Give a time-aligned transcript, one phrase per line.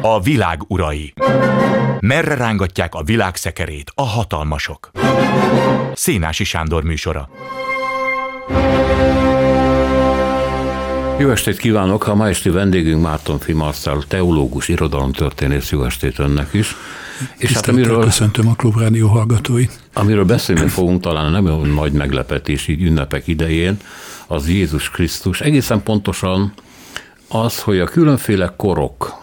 [0.00, 1.12] A világ urai.
[2.00, 4.90] Merre rángatják a világ szekerét a hatalmasok?
[5.94, 7.28] Szénási Sándor műsora.
[11.18, 12.06] Jó estét kívánok!
[12.06, 15.70] A ma esti vendégünk Márton Fi Marcel, teológus, irodalomtörténész.
[15.70, 16.76] Jó estét önnek is.
[17.36, 19.80] És hát amiről, köszöntöm a Klubrádió hallgatóit.
[19.92, 23.78] Amiről beszélni fogunk talán nem olyan nagy meglepetés így ünnepek idején,
[24.26, 25.40] az Jézus Krisztus.
[25.40, 26.52] Egészen pontosan
[27.28, 29.22] az, hogy a különféle korok,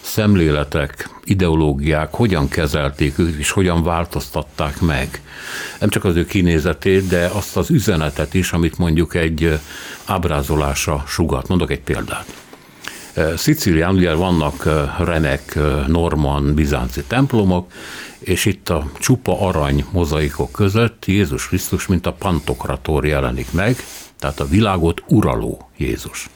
[0.00, 5.22] szemléletek, ideológiák hogyan kezelték őt, és hogyan változtatták meg.
[5.80, 9.58] Nem csak az ő kinézetét, de azt az üzenetet is, amit mondjuk egy
[10.04, 11.48] ábrázolása sugat.
[11.48, 12.26] Mondok egy példát.
[13.36, 17.72] Szicílián ugye vannak remek, norman, bizánci templomok,
[18.18, 23.76] és itt a csupa arany mozaikok között Jézus Krisztus, mint a pantokrator jelenik meg,
[24.22, 26.28] tehát a világot uraló Jézus.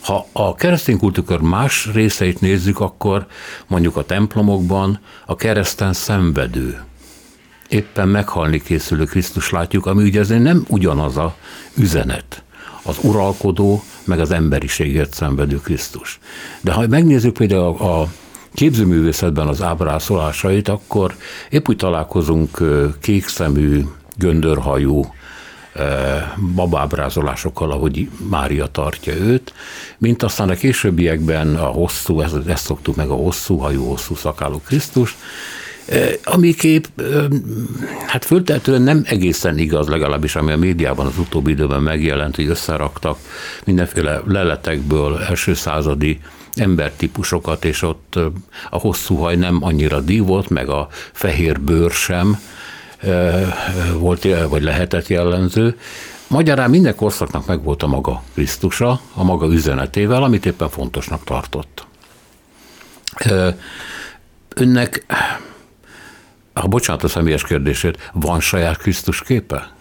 [0.00, 3.26] Ha a keresztény kultúrkör más részeit nézzük, akkor
[3.66, 6.84] mondjuk a templomokban a kereszten szenvedő,
[7.68, 11.34] éppen meghalni készülő Krisztus látjuk, ami ugye azért nem ugyanaz a
[11.74, 12.42] üzenet.
[12.82, 16.18] Az uralkodó, meg az emberiségért szenvedő Krisztus.
[16.60, 18.08] De ha megnézzük például a, a
[18.54, 21.14] képzőművészetben az ábrázolásait, akkor
[21.50, 22.58] épp úgy találkozunk
[23.00, 23.84] kékszemű,
[24.16, 25.04] göndörhajú,
[26.54, 29.52] babábrázolásokkal, ahogy Mária tartja őt,
[29.98, 34.60] mint aztán a későbbiekben a hosszú, ezt, ezt szoktuk meg a hosszú hajú, hosszú szakálú
[34.66, 35.16] Krisztus,
[36.24, 36.88] ami kép,
[38.06, 43.18] hát föltehetően nem egészen igaz, legalábbis ami a médiában az utóbbi időben megjelent, hogy összeraktak
[43.64, 46.20] mindenféle leletekből első századi
[46.54, 48.18] embertípusokat, és ott
[48.70, 52.38] a hosszú haj nem annyira dívott, meg a fehér bőr sem,
[53.98, 55.78] volt, vagy lehetett jellemző.
[56.26, 61.86] Magyarán minden korszaknak megvolt a maga Krisztusa, a maga üzenetével, amit éppen fontosnak tartott.
[64.54, 65.04] Önnek,
[66.52, 69.72] ha bocsánat a személyes kérdését, van saját Krisztus képe?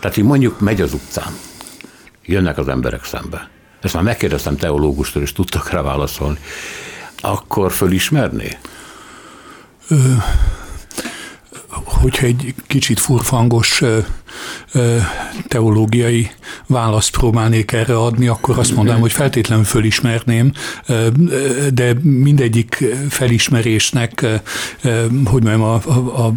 [0.00, 1.32] Tehát így mondjuk megy az utcán,
[2.24, 3.48] jönnek az emberek szembe.
[3.80, 6.38] Ezt már megkérdeztem teológustól, és tudtak rá válaszolni.
[7.20, 8.58] Akkor fölismerné?
[11.84, 13.82] Hogyha egy kicsit furfangos
[15.48, 16.30] teológiai
[16.66, 20.52] választ próbálnék erre adni, akkor azt mondanám, hogy feltétlenül fölismerném,
[21.72, 24.26] de mindegyik felismerésnek,
[25.24, 25.74] hogy mondjam, a,
[26.24, 26.32] a,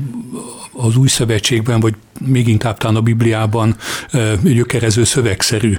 [0.74, 3.76] az új szövetségben, vagy még inkább talán a Bibliában
[4.44, 5.78] gyökerező szövegszerű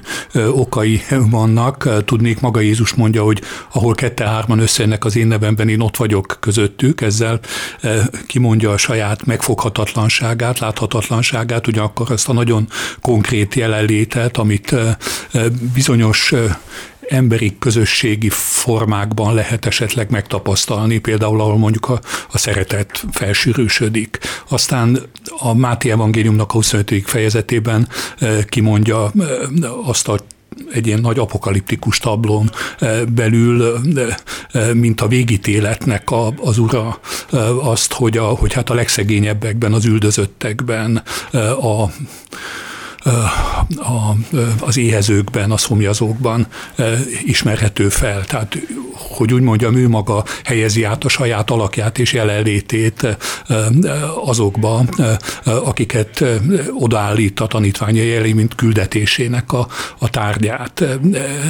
[0.51, 1.89] okai vannak.
[2.05, 3.41] Tudnék, maga Jézus mondja, hogy
[3.73, 7.39] ahol kette-hárman összejönnek az én nevemben, én ott vagyok közöttük, ezzel
[8.27, 12.67] kimondja a saját megfoghatatlanságát, láthatatlanságát, ugyanakkor azt a nagyon
[13.01, 14.75] konkrét jelenlétet, amit
[15.73, 16.33] bizonyos
[17.09, 21.99] emberi közösségi formákban lehet esetleg megtapasztalni, például ahol mondjuk a,
[22.31, 24.17] a szeretet felsűrűsödik.
[24.47, 24.99] Aztán
[25.39, 26.93] a Máté Evangéliumnak a 25.
[27.05, 27.87] fejezetében
[28.49, 29.11] kimondja
[29.83, 30.19] azt a
[30.73, 33.79] egy ilyen nagy apokaliptikus tablón eh, belül,
[34.73, 36.99] mint a végítéletnek a, az ura,
[37.61, 41.03] azt, hogy, a, hogy hát a legszegényebbekben, az üldözöttekben,
[41.61, 41.85] a
[43.03, 44.15] a,
[44.59, 46.47] az éhezőkben, a szomjazókban
[47.23, 48.25] ismerhető fel.
[48.25, 48.57] Tehát,
[48.93, 53.17] hogy úgy mondjam, ő maga helyezi át a saját alakját és jelenlétét
[54.25, 54.83] azokba,
[55.43, 56.23] akiket
[56.73, 59.67] odaállít a tanítványai elé, mint küldetésének a,
[59.97, 60.83] a tárgyát.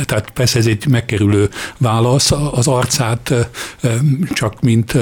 [0.06, 3.34] Tehát persze ez egy megkerülő válasz, az arcát
[4.34, 4.98] csak mint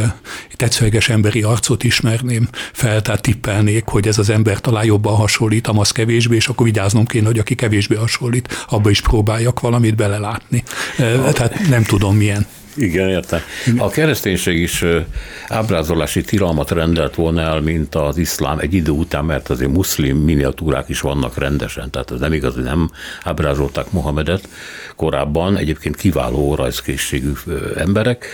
[0.56, 5.92] tetszőleges emberi arcot ismerném fel, tehát tippelnék, hogy ez az ember talán jobban hasonlít, az
[5.92, 10.64] kevésbé, és akkor vigyáznom kéne, hogy aki kevésbé hasonlít, abba is próbáljak valamit belelátni.
[11.34, 12.46] Tehát nem tudom milyen.
[12.76, 13.40] Igen, értem.
[13.78, 14.86] A kereszténység is
[15.48, 20.90] ábrázolási tilalmat rendelt volna el, mint az iszlám egy idő után, mert azért muszlim miniatúrák
[20.90, 22.90] is vannak rendesen, tehát ez nem igaz, hogy nem
[23.24, 24.50] ábrázolták Mohamedet
[24.96, 27.32] korábban, egyébként kiváló rajzkészségű
[27.78, 28.26] emberek,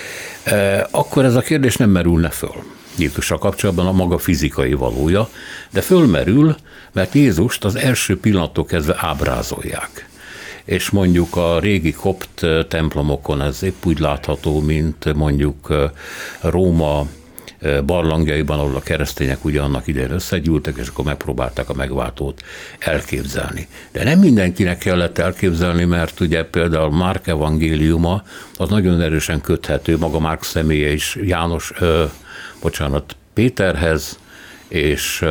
[0.92, 2.64] akkor ez a kérdés nem merülne föl.
[2.98, 5.30] Jézussal kapcsolatban a maga fizikai valója,
[5.72, 6.56] de fölmerül,
[6.92, 10.08] mert Jézust az első pillanattól kezdve ábrázolják.
[10.66, 15.74] És mondjuk a régi kopt templomokon ez épp úgy látható, mint mondjuk
[16.42, 17.08] Róma
[17.86, 22.42] barlangjaiban, ahol a keresztények ugye annak idején összegyűltek, és akkor megpróbálták a megváltót
[22.80, 23.68] elképzelni.
[23.92, 28.24] De nem mindenkinek kellett elképzelni, mert ugye például Márk evangéliuma
[28.58, 31.74] az nagyon erősen köthető, maga Márk személye is János,
[32.64, 34.20] bocsánat, Péterhez
[34.68, 35.26] és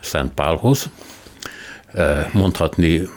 [0.00, 0.88] Szent Pálhoz,
[2.32, 3.08] mondhatni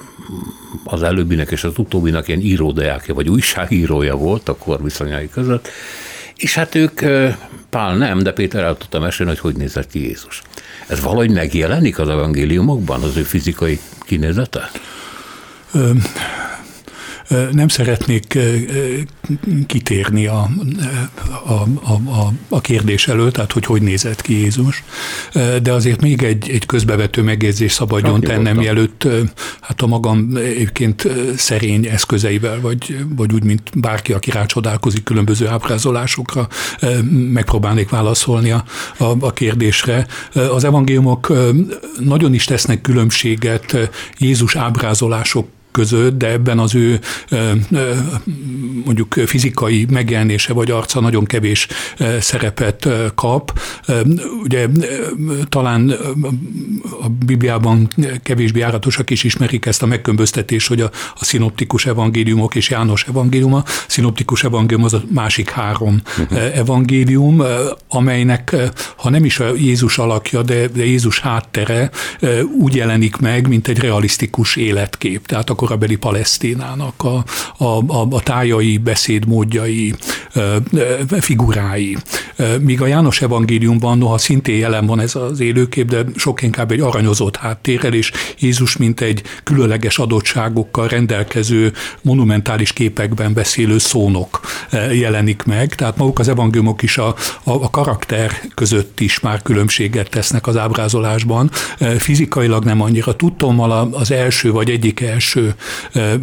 [0.83, 5.67] az előbbinek és az utóbbinak ilyen íródeákja, vagy újságírója volt a kor viszonyai között,
[6.35, 7.01] és hát ők,
[7.69, 10.41] Pál nem, de Péter el tudta mesélni, hogy hogy nézett ki Jézus.
[10.87, 14.71] Ez valahogy megjelenik az evangéliumokban, az ő fizikai kinézete?
[17.51, 18.37] Nem szeretnék
[19.65, 20.49] kitérni a,
[21.45, 21.53] a,
[22.11, 24.83] a, a kérdés előtt, tehát hogy hogy nézett ki Jézus,
[25.61, 29.07] de azért még egy, egy közbevető megjegyzés szabadjon Csak tennem, mielőtt
[29.61, 36.47] hát a magam egyébként szerény eszközeivel, vagy, vagy úgy, mint bárki, aki rácsodálkozik különböző ábrázolásokra,
[37.09, 38.63] megpróbálnék válaszolni a,
[38.97, 40.07] a, a kérdésre.
[40.33, 41.33] Az evangéliumok
[41.99, 43.77] nagyon is tesznek különbséget
[44.17, 46.99] Jézus ábrázolások között, de ebben az ő
[48.85, 51.67] mondjuk fizikai megjelenése vagy arca nagyon kevés
[52.19, 53.59] szerepet kap.
[54.43, 54.67] Ugye
[55.49, 55.89] talán
[57.01, 57.87] a Bibliában
[58.23, 63.57] kevésbé járatosak is ismerik ezt a megkülönböztetést, hogy a, a szinoptikus evangéliumok és János evangéliuma.
[63.57, 66.57] A szinoptikus evangélium az a másik három uh-huh.
[66.57, 67.43] evangélium,
[67.87, 68.55] amelynek,
[68.95, 71.89] ha nem is a Jézus alakja, de, de Jézus háttere
[72.59, 75.25] úgy jelenik meg, mint egy realisztikus életkép.
[75.25, 77.23] Tehát a korabeli Palesztinának a,
[77.57, 79.93] a, a, a tájai, beszédmódjai,
[81.19, 81.97] figurái.
[82.59, 86.79] Míg a János evangéliumban, noha szintén jelen van ez az élőkép, de sok inkább egy
[86.79, 94.40] aranyozott háttérrel, és Jézus mint egy különleges adottságokkal rendelkező monumentális képekben beszélő szónok
[94.91, 95.75] jelenik meg.
[95.75, 97.07] Tehát maguk az evangéliumok is a,
[97.43, 101.51] a, a karakter között is már különbséget tesznek az ábrázolásban.
[101.97, 103.15] Fizikailag nem annyira.
[103.15, 105.55] Tudtommal az első vagy egyik első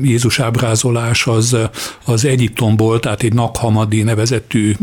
[0.02, 1.56] Jézus ábrázolás az,
[2.04, 4.74] az Egyiptomból, tehát egy Nakhamadi nevezetű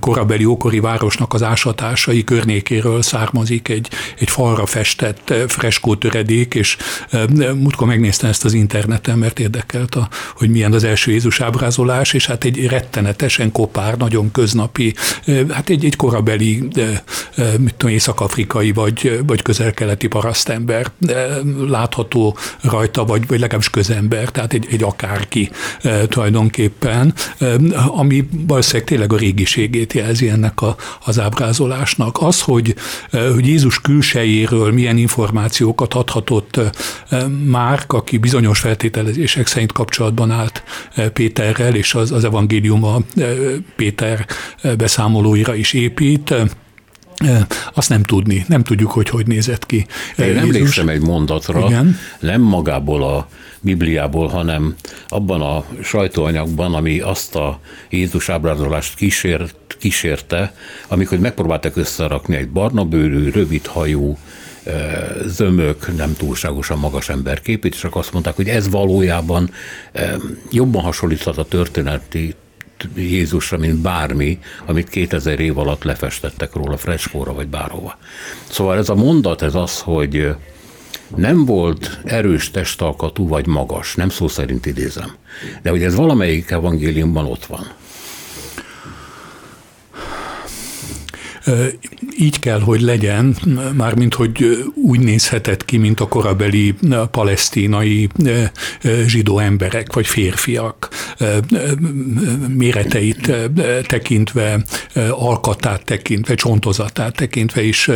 [0.00, 3.88] korabeli ókori városnak az ásatásai környékéről származik egy,
[4.18, 6.76] egy falra festett freskótöredék, és
[7.54, 12.26] múltkor megnéztem ezt az interneten, mert érdekelt, a, hogy milyen az első Jézus ábrázolás, és
[12.26, 14.94] hát egy rettenetesen kopár, nagyon köznapi,
[15.48, 16.68] hát egy, egy korabeli,
[17.58, 20.90] mit tudom, észak-afrikai vagy, vagy közel-keleti parasztember
[21.68, 25.50] látható rajta, vagy, vagy legalábbis közember, tehát egy, egy akárki
[26.08, 27.14] tulajdonképpen,
[27.86, 32.22] ami valószínűleg tényleg a régiségét jelzi ennek a, az ábrázolásnak.
[32.22, 32.74] Az, hogy,
[33.10, 36.60] hogy Jézus külsejéről milyen információkat adhatott
[37.44, 40.62] Márk, aki bizonyos feltételezések szerint kapcsolatban állt
[41.12, 43.24] Péterrel, és az, az evangélium a e,
[43.76, 44.26] Péter
[44.76, 46.34] beszámolóira is épít,
[47.74, 49.86] azt nem tudni, nem tudjuk, hogy hogy nézett ki.
[50.18, 50.42] Én Jézus.
[50.42, 51.96] emlékszem egy mondatra, Igen.
[52.20, 53.28] nem magából a
[53.60, 54.74] Bibliából, hanem
[55.08, 57.60] abban a sajtóanyagban, ami azt a
[57.90, 60.54] Jézus ábrázolást kísért, kísérte,
[60.88, 64.18] amikor megpróbáltak összerakni egy barna bőrű, rövid hajú,
[65.26, 69.50] zömök, nem túlságosan magas ember képét, és akkor azt mondták, hogy ez valójában
[70.50, 72.34] jobban hasonlíthat a történeti
[72.94, 77.98] Jézusra, mint bármi, amit 2000 év alatt lefestettek róla freskóra, vagy bárhova.
[78.50, 80.34] Szóval ez a mondat, ez az, hogy
[81.16, 85.14] nem volt erős testalkatú vagy magas, nem szó szerint idézem,
[85.62, 87.66] de hogy ez valamelyik evangéliumban ott van.
[92.18, 93.36] Így kell, hogy legyen,
[93.76, 96.74] mármint hogy úgy nézhetett ki, mint a korabeli
[97.10, 98.08] palesztinai
[99.06, 100.88] zsidó emberek, vagy férfiak
[102.48, 103.32] méreteit
[103.86, 104.64] tekintve,
[105.10, 107.90] alkatát tekintve, csontozatát tekintve is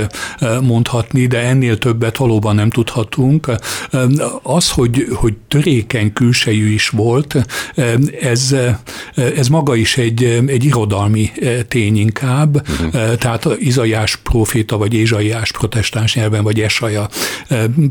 [0.62, 3.50] mondhatni, de ennél többet valóban nem tudhatunk.
[4.42, 7.46] Az, hogy, hogy törékeny külsejű is volt,
[8.20, 8.54] ez,
[9.14, 11.30] ez maga is egy, egy irodalmi
[11.68, 13.14] tény inkább, uh-huh.
[13.14, 17.08] tehát Izaiás proféta, vagy Ézsaiás protestáns nyelven, vagy Esaja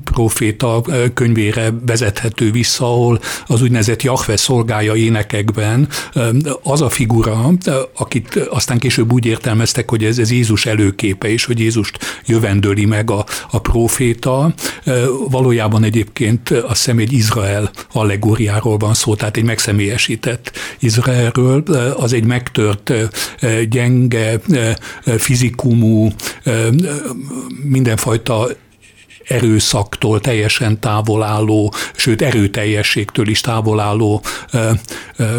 [0.03, 0.81] proféta
[1.13, 5.87] könyvére vezethető vissza, ahol az úgynevezett Jahve szolgája énekekben
[6.63, 7.51] az a figura,
[7.95, 13.11] akit aztán később úgy értelmeztek, hogy ez, ez Jézus előképe, és hogy Jézust jövendőli meg
[13.11, 14.53] a, a proféta,
[15.29, 21.63] valójában egyébként azt hiszem egy Izrael allegóriáról van szó, tehát egy megszemélyesített Izraelről,
[21.97, 22.93] az egy megtört,
[23.69, 24.39] gyenge,
[25.33, 26.09] fizikumú,
[27.63, 28.47] mindenfajta
[29.23, 34.21] erőszaktól teljesen távol álló, sőt erőteljességtől is távol álló
[34.51, 34.71] ö,
[35.15, 35.37] ö,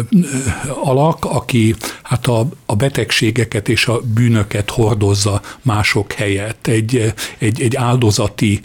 [0.83, 6.67] alak, aki hát a, a betegségeket és a bűnöket hordozza mások helyett.
[6.67, 8.61] Egy, egy, egy áldozati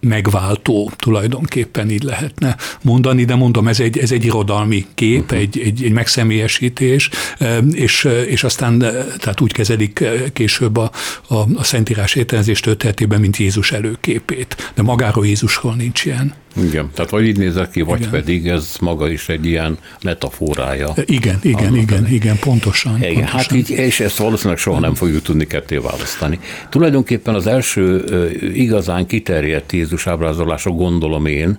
[0.00, 5.38] megváltó tulajdonképpen így lehetne mondani, de mondom, ez egy, ez egy irodalmi kép, uh-huh.
[5.38, 7.10] egy, egy, egy megszemélyesítés,
[7.72, 8.78] és, és aztán
[9.18, 10.90] tehát úgy kezelik később a,
[11.28, 16.34] a, a Szentírás értelmezés történetében, mint Jézus előképét, de magáról Jézusról nincs ilyen.
[16.66, 18.10] Igen, tehát vagy így nézek ki, vagy igen.
[18.10, 20.92] pedig ez maga is egy ilyen metaforája.
[21.04, 22.96] Igen, igen, igen, igen, pontosan.
[22.96, 23.38] Igen, pontosan.
[23.38, 26.38] hát így, és ezt valószínűleg soha nem fogjuk tudni ketté választani.
[26.68, 28.04] Tulajdonképpen az első
[28.54, 31.58] igazán kiterjedt Jézus ábrázolása, gondolom én,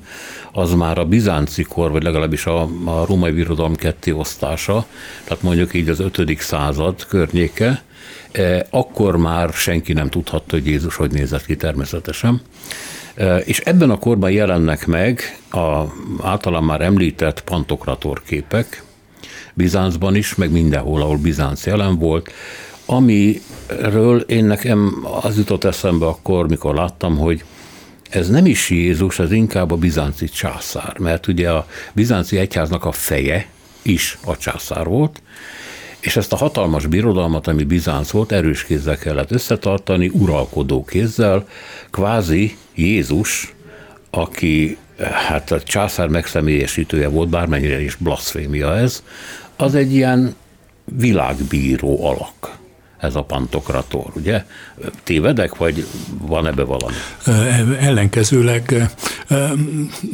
[0.52, 3.76] az már a bizánci kor, vagy legalábbis a, a római birodalom
[4.14, 4.86] osztása,
[5.24, 6.40] tehát mondjuk így az 5.
[6.40, 7.84] század környéke,
[8.32, 12.42] e, akkor már senki nem tudhatta, hogy Jézus hogy nézett ki természetesen.
[13.46, 15.84] És ebben a korban jelennek meg a
[16.22, 18.84] általán már említett pantokrator képek,
[19.54, 22.32] Bizáncban is, meg mindenhol, ahol Bizánc jelen volt,
[22.86, 27.44] amiről én nekem az jutott eszembe akkor, mikor láttam, hogy
[28.10, 32.92] ez nem is Jézus, ez inkább a bizánci császár, mert ugye a bizánci egyháznak a
[32.92, 33.48] feje
[33.82, 35.22] is a császár volt,
[36.00, 41.48] és ezt a hatalmas birodalmat, ami Bizánc volt, erős kézzel kellett összetartani, uralkodó kézzel,
[41.92, 43.54] kvázi Jézus,
[44.10, 44.78] aki
[45.28, 49.04] hát a császár megszemélyesítője volt, bármennyire is blasfémia ez,
[49.56, 50.36] az egy ilyen
[50.84, 52.59] világbíró alak
[53.00, 54.46] ez a pantokrator, ugye?
[55.04, 55.86] Tévedek, vagy
[56.22, 56.96] van ebbe valami?
[57.80, 58.90] Ellenkezőleg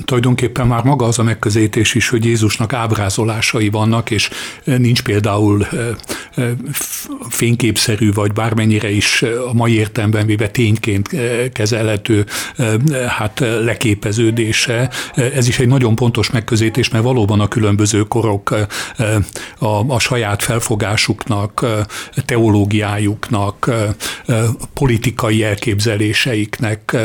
[0.06, 4.30] tulajdonképpen már maga az a megközelítés is, hogy Jézusnak ábrázolásai vannak, és
[4.63, 5.68] nincs például
[7.30, 11.10] fényképszerű, vagy bármennyire is a mai értelemben véve tényként
[11.51, 12.25] kezelhető
[13.08, 14.89] hát leképeződése.
[15.15, 18.56] Ez is egy nagyon pontos megközelítés, mert valóban a különböző korok
[19.58, 21.65] a, a saját felfogásuknak,
[22.75, 23.72] teológiájuknak,
[24.74, 26.98] politikai elképzeléseiknek,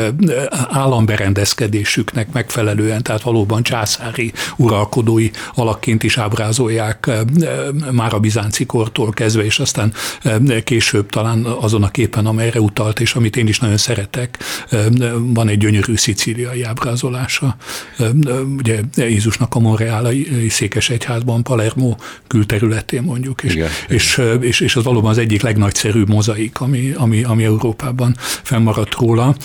[0.69, 7.09] államberendezkedésüknek megfelelően, tehát valóban császári uralkodói alakként is ábrázolják
[7.91, 9.93] már a bizánci kortól kezdve, és aztán
[10.63, 14.37] később talán azon a képen, amelyre utalt, és amit én is nagyon szeretek,
[15.19, 17.55] van egy gyönyörű szicíliai ábrázolása.
[18.57, 21.95] Ugye Jézusnak a Monreálai székesegyházban, Palermo
[22.27, 23.69] külterületén mondjuk, és, Igen.
[23.87, 29.35] és, és, és az valóban az egyik legnagyszerűbb mozaik, ami, ami, ami Európában fennmaradt róla.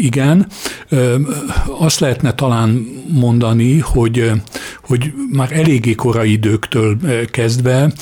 [0.00, 0.46] Igen,
[1.78, 4.30] azt lehetne talán mondani, hogy,
[4.82, 6.98] hogy már eléggé korai időktől
[7.30, 7.92] kezdve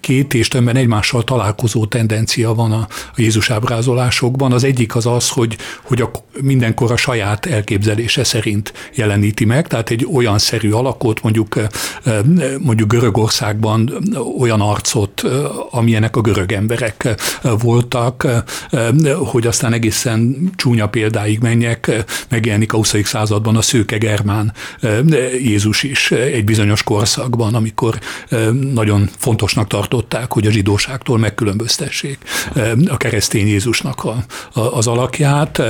[0.00, 4.52] két és többen egymással találkozó tendencia van a, Jézus ábrázolásokban.
[4.52, 9.90] Az egyik az az, hogy, hogy a, mindenkor a saját elképzelése szerint jeleníti meg, tehát
[9.90, 11.54] egy olyan szerű alakot, mondjuk,
[12.58, 13.90] mondjuk Görögországban
[14.38, 15.22] olyan arcot,
[16.00, 17.08] amilyenek a görög emberek
[17.42, 18.26] voltak,
[19.18, 21.90] hogy aztán egészen csúnya példáig menjek,
[22.28, 22.94] megjelenik a 20.
[23.04, 24.52] században a szőke germán
[25.38, 27.98] Jézus is egy bizonyos korszakban, amikor
[28.72, 32.18] nagyon fontosnak tartották, hogy a zsidóságtól megkülönböztessék
[32.88, 34.16] a keresztény Jézusnak a,
[34.52, 35.62] a, az alakját,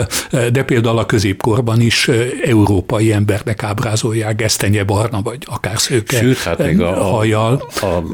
[0.53, 2.09] de például a középkorban is
[2.45, 7.57] európai embernek ábrázolják gesztenye barna, vagy akár szőke Sőt, hát még a, a,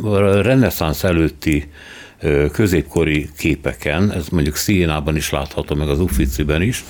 [0.02, 1.68] a reneszánsz előtti
[2.52, 6.85] középkori képeken, ez mondjuk Szénában is látható, meg az Ufficiben is,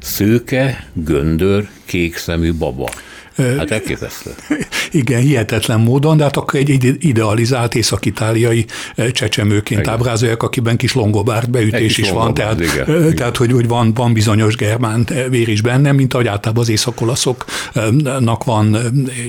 [0.00, 2.88] szőke, göndör, kékszemű baba.
[3.36, 4.30] Hát elképesztő.
[4.90, 8.64] Igen, hihetetlen módon, de hát akkor egy, idealizált észak-itáliai
[9.12, 9.92] csecsemőként igen.
[9.92, 14.12] ábrázolják, akiben kis longobárt beütés kis is van, tehát, igen, tehát hogy, hogy van, van
[14.12, 18.76] bizonyos germán vér is benne, mint ahogy általában az északolaszoknak van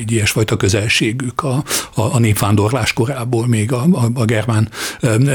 [0.01, 1.63] egy ilyesfajta közelségük a,
[1.93, 4.69] a, a népvándorlás korából még a, a, a germán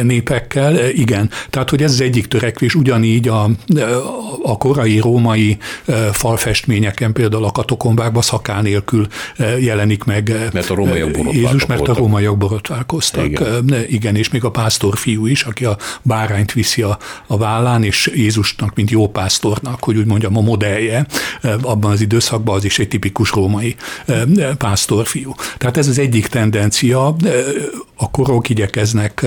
[0.03, 0.89] népekkel.
[0.91, 3.51] Igen, tehát hogy ez az egyik törekvés, ugyanígy a,
[4.43, 5.59] a korai római
[6.13, 9.07] falfestményeken, például a katokombákban szakán nélkül
[9.59, 13.25] jelenik meg meg mert a rómaiak Jézus, mert a rómaiak borotválkoztak.
[13.25, 13.75] Igen.
[13.89, 18.11] Igen, és még a pásztor fiú is, aki a bárányt viszi a, a vállán, és
[18.15, 21.07] Jézusnak, mint jó pásztornak, hogy úgy mondjam, a modellje
[21.63, 23.77] abban az időszakban az is egy tipikus római
[24.59, 25.35] pásztorfiú.
[25.59, 27.17] Tehát ez az egyik tendencia,
[27.95, 29.27] a korok igyekeznek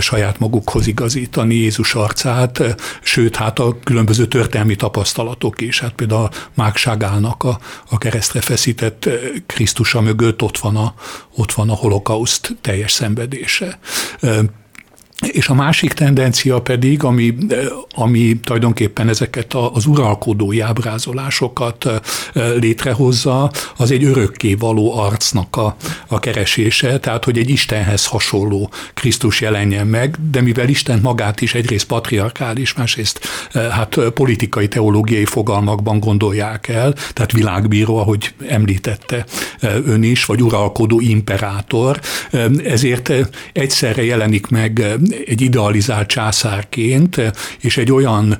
[0.00, 2.62] saját magukhoz igazítani Jézus arcát,
[3.02, 7.58] sőt, hát a különböző történelmi tapasztalatok is, hát például a mágságálnak a,
[7.90, 9.08] a keresztre feszített
[9.46, 10.94] Krisztusa mögött ott van a,
[11.36, 13.78] ott van a holokauszt teljes szenvedése.
[15.26, 17.34] És a másik tendencia pedig, ami,
[17.94, 21.90] ami tulajdonképpen ezeket az uralkodói ábrázolásokat
[22.32, 25.76] létrehozza, az egy örökké való arcnak a,
[26.06, 31.54] a keresése, tehát hogy egy Istenhez hasonló Krisztus jelenjen meg, de mivel Isten magát is
[31.54, 39.24] egyrészt patriarkális, másrészt hát politikai teológiai fogalmakban gondolják el, tehát világbíró, ahogy említette
[39.60, 42.00] ön is, vagy uralkodó imperátor,
[42.64, 43.12] ezért
[43.52, 48.38] egyszerre jelenik meg egy idealizált császárként, és egy olyan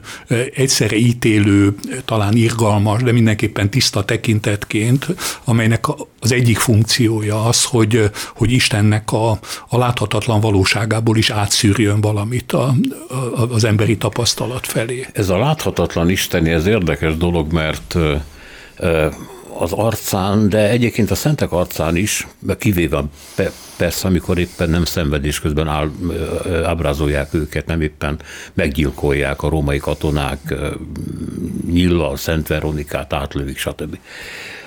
[0.55, 1.75] egyszerre ítélő,
[2.05, 5.07] talán irgalmas, de mindenképpen tiszta tekintetként,
[5.45, 5.87] amelynek
[6.21, 9.31] az egyik funkciója az, hogy, hogy Istennek a,
[9.69, 12.75] a láthatatlan valóságából is átszűrjön valamit a,
[13.09, 15.07] a, az emberi tapasztalat felé.
[15.13, 17.97] Ez a láthatatlan Isteni, ez érdekes dolog, mert
[19.59, 22.27] az arcán, de egyébként a szentek arcán is,
[22.59, 23.05] kivéve
[23.83, 25.91] persze, amikor éppen nem szenvedés közben áll,
[26.65, 28.19] ábrázolják őket, nem éppen
[28.55, 30.55] meggyilkolják a római katonák,
[31.71, 33.99] Nyilla, Szent Veronikát átlövik, stb.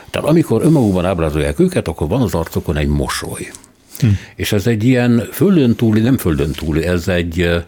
[0.10, 3.52] Tehát amikor önmagukban ábrázolják őket, akkor van az arcokon egy mosoly.
[4.00, 4.08] Hm.
[4.36, 7.64] És ez egy ilyen földön túli, nem földön túli, ez egy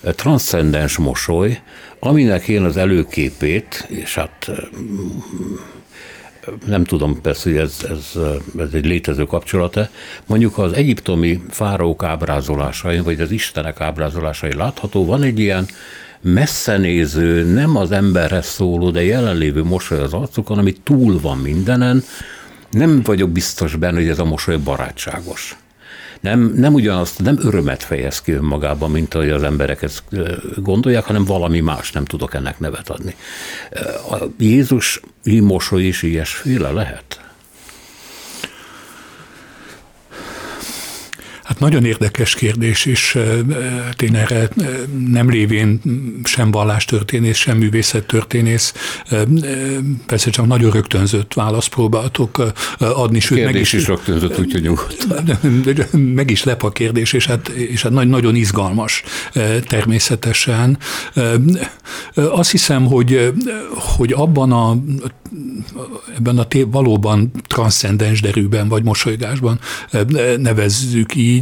[0.00, 1.60] transzcendens mosoly,
[1.98, 4.50] aminek én az előképét, és hát
[6.66, 8.22] nem tudom persze, hogy ez, ez,
[8.58, 9.88] ez egy létező kapcsolata.
[10.26, 15.66] Mondjuk az egyiptomi fáraók ábrázolásai, vagy az istenek ábrázolásai látható, van egy ilyen
[16.20, 22.02] messzenéző, nem az emberhez szóló, de jelenlévő mosoly az arcukon, ami túl van mindenen.
[22.70, 25.56] Nem vagyok biztos benne, hogy ez a mosoly barátságos
[26.20, 30.02] nem, nem ugyanazt, nem örömet fejez ki önmagában, mint ahogy az emberek ezt
[30.56, 33.14] gondolják, hanem valami más, nem tudok ennek nevet adni.
[34.10, 37.25] A Jézus mosoly is ilyesféle lehet?
[41.46, 43.18] Hát nagyon érdekes kérdés, és
[44.00, 44.48] én erre
[45.08, 45.80] nem lévén
[46.24, 48.74] sem vallástörténész, sem művészettörténész,
[50.06, 53.20] persze csak nagyon rögtönzött választ próbáltok adni.
[53.20, 55.38] Sőt, kérdés meg is, is rögtönzött, úgyhogy nyugodtan.
[56.14, 59.02] Meg is lep a kérdés, és hát, és hát nagyon izgalmas
[59.68, 60.78] természetesen.
[62.14, 63.32] Azt hiszem, hogy,
[63.74, 64.76] hogy abban a
[66.16, 69.58] ebben a valóban transzcendens derűben vagy mosolygásban
[70.36, 71.35] nevezzük így.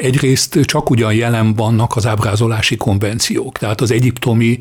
[0.00, 4.58] Egyrészt csak ugyan jelen vannak az ábrázolási konvenciók, tehát az egyiptomi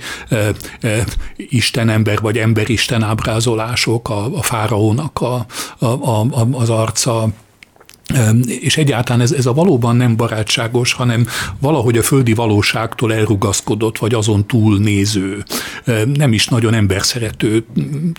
[1.37, 5.45] istenember vagy emberisten ábrázolások, a, a fáraónak a,
[5.77, 7.27] a, a, az arca,
[8.45, 11.27] és egyáltalán ez, ez a valóban nem barátságos, hanem
[11.59, 15.43] valahogy a földi valóságtól elrugaszkodott, vagy azon túl néző,
[16.13, 17.65] nem is nagyon emberszerető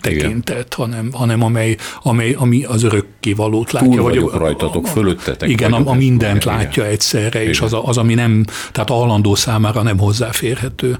[0.01, 3.89] tekintet, hanem, hanem amely, amely, ami az örökké valót látja.
[3.89, 5.49] Túl vagyok vagy, rajtatok, a, fölöttetek.
[5.49, 6.93] Igen, a, a mindent igen, látja igen.
[6.93, 7.51] egyszerre, igen.
[7.51, 10.97] és az, az, ami nem, tehát a számára nem hozzáférhető.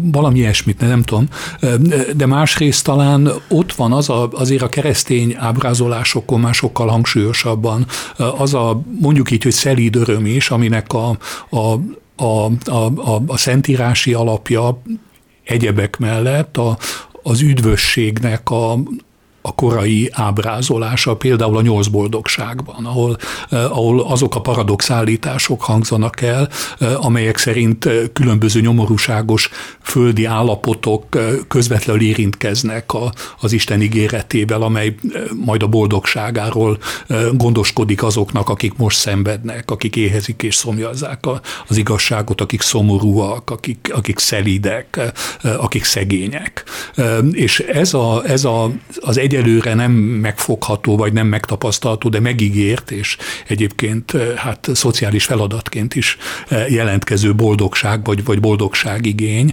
[0.00, 1.28] Valami ilyesmit, nem tudom.
[2.16, 7.86] De másrészt talán ott van az a, azért a keresztény ábrázolásokon már sokkal hangsúlyosabban
[8.30, 11.18] az a mondjuk így, hogy szelíd öröm is, aminek a,
[11.50, 11.58] a,
[12.16, 14.82] a, a, a, a szentírási alapja
[15.44, 16.78] egyebek mellett a,
[17.22, 18.78] az üdvösségnek a,
[19.46, 23.16] a korai ábrázolása, például a nyolc boldogságban, ahol,
[23.50, 29.50] eh, ahol azok a paradox állítások hangzanak el, eh, amelyek szerint eh, különböző nyomorúságos
[29.82, 31.04] földi állapotok
[31.48, 34.94] közvetlenül érintkeznek a, az Isten ígéretével, amely
[35.44, 36.78] majd a boldogságáról
[37.32, 41.24] gondoskodik azoknak, akik most szenvednek, akik éhezik és szomjazzák
[41.68, 45.00] az igazságot, akik szomorúak, akik, akik szelidek,
[45.42, 46.64] akik szegények.
[47.32, 52.90] És ez, a, ez a, az egy egyelőre nem megfogható, vagy nem megtapasztalható, de megígért,
[52.90, 53.16] és
[53.48, 56.16] egyébként hát szociális feladatként is
[56.68, 59.52] jelentkező boldogság, vagy, vagy boldogságigény,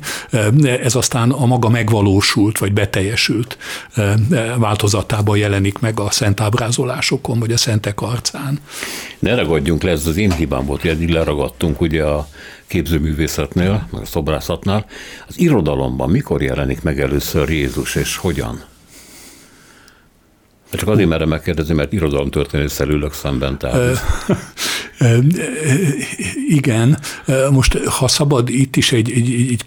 [0.82, 3.58] ez aztán a maga megvalósult, vagy beteljesült
[4.58, 8.60] változatában jelenik meg a szent ábrázolásokon, vagy a szentek arcán.
[9.20, 12.28] Ne ragadjunk le, ez az én hibám volt, hogy eddig leragadtunk ugye a
[12.68, 14.86] képzőművészetnél, meg a szobrászatnál.
[15.28, 18.70] Az irodalomban mikor jelenik meg először Jézus, és hogyan?
[20.72, 23.58] Csak azért merem megkérdezni, mert irodalomtörténésszel ülök szemben.
[23.58, 24.02] Tehát
[26.48, 27.00] igen,
[27.52, 29.66] most ha szabad itt is egy, egy, egy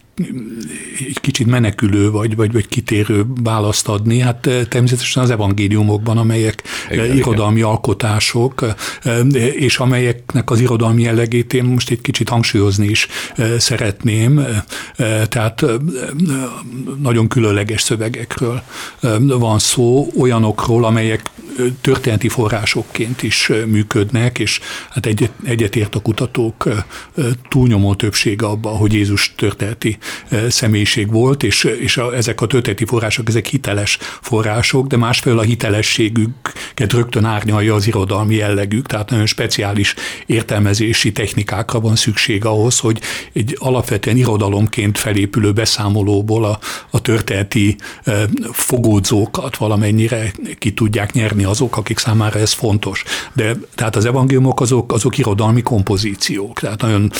[0.98, 6.62] egy kicsit menekülő vagy, vagy, vagy kitérő választ adni, hát eh, természetesen az evangéliumokban, amelyek
[6.90, 7.68] igen, eh, irodalmi igen.
[7.68, 8.64] alkotások,
[9.02, 9.24] eh,
[9.54, 13.08] és amelyeknek az irodalmi jellegét én most egy kicsit hangsúlyozni is
[13.58, 14.46] szeretném,
[15.28, 15.64] tehát
[17.02, 18.62] nagyon különleges szövegekről
[19.38, 21.30] van szó, olyanokról, amelyek
[21.80, 26.68] történeti forrásokként is működnek, és hát egyet, egyetért a kutatók
[27.48, 29.98] túlnyomó többsége abban, hogy Jézus történeti
[30.48, 35.42] személyiség volt, és, és a, ezek a történeti források, ezek hiteles források, de másfelől a
[35.42, 39.94] hitelességüket rögtön árnyalja az irodalmi jellegük, tehát nagyon speciális
[40.26, 43.00] értelmezési technikákra van szükség ahhoz, hogy
[43.32, 46.58] egy alapvetően irodalomként felépülő beszámolóból a,
[46.90, 47.76] a történeti
[48.52, 53.02] fogódzókat valamennyire ki tudják nyerni azok, akik számára ez fontos.
[53.32, 57.12] De tehát az evangéliumok azok, azok irodalmi kompozíciók, tehát nagyon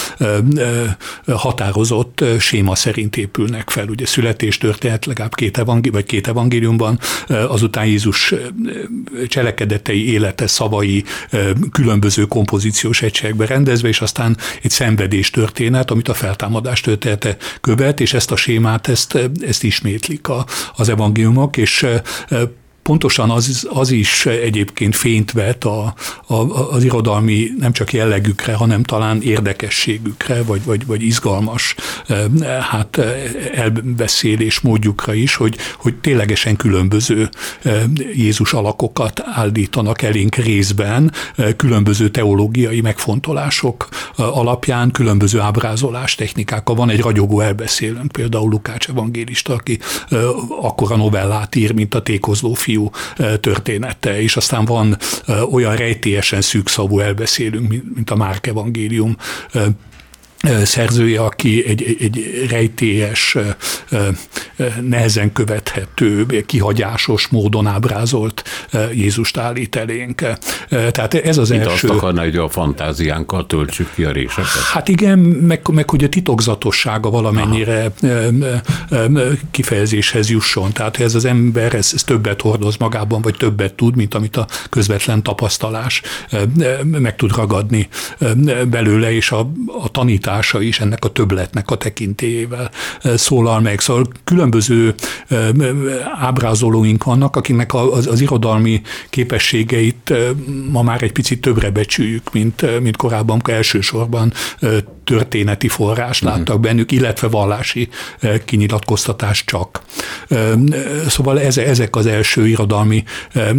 [1.26, 3.88] határozott séma szerint épülnek fel.
[3.88, 8.34] Ugye születés történet legalább két, evangélium, vagy két evangéliumban, azután Jézus
[9.28, 11.04] cselekedetei, élete, szavai
[11.72, 18.14] különböző kompozíciós egységekbe rendezve, és aztán egy szenvedés történet, amit a feltámadás története követ, és
[18.14, 21.86] ezt a sémát, ezt, ezt ismétlik a, az evangéliumok, és
[22.84, 25.94] pontosan az, az is egyébként fényt vet a,
[26.26, 26.34] a,
[26.74, 31.74] az irodalmi nem csak jellegükre, hanem talán érdekességükre, vagy, vagy, vagy izgalmas
[32.60, 33.00] hát
[33.54, 37.28] elbeszélés módjukra is, hogy, hogy ténylegesen különböző
[38.14, 41.12] Jézus alakokat állítanak elénk részben,
[41.56, 46.74] különböző teológiai megfontolások alapján, különböző ábrázolás technikákkal.
[46.74, 49.78] Van egy ragyogó elbeszélőnk, például Lukács evangélista, aki
[50.60, 52.90] akkora novellát ír, mint a tékozló fiú fiú
[53.40, 54.96] története, és aztán van
[55.50, 59.16] olyan rejtélyesen szűkszavú elbeszélünk, mint a Márk evangélium
[60.64, 63.36] szerzője, aki egy, egy rejtélyes,
[64.80, 68.42] nehezen követhető, kihagyásos módon ábrázolt
[68.92, 70.22] Jézust állít elénk.
[70.68, 71.88] Tehát ez az Mint első...
[71.88, 74.62] azt akarná, hogy a fantáziánkkal töltsük ki a réseket?
[74.72, 77.92] Hát igen, meg, meg hogy a titokzatossága valamennyire
[78.90, 79.20] Aha.
[79.50, 80.72] kifejezéshez jusson.
[80.72, 84.46] Tehát ez az ember ez, ez többet hordoz magában, vagy többet tud, mint amit a
[84.70, 86.02] közvetlen tapasztalás
[86.84, 87.88] meg tud ragadni
[88.68, 89.50] belőle, és a,
[89.82, 92.70] a tanítás hatása is ennek a többletnek a tekintélyével
[93.14, 93.80] szólal meg.
[93.80, 94.94] Szóval különböző
[96.20, 100.12] ábrázolóink vannak, akiknek az, az irodalmi képességeit
[100.70, 104.32] ma már egy picit többre becsüljük, mint, mint korábban elsősorban
[105.04, 106.30] történeti forrás mhm.
[106.30, 107.88] láttak bennük, illetve vallási
[108.44, 109.82] kinyilatkoztatás csak.
[111.08, 113.04] Szóval ezek az első irodalmi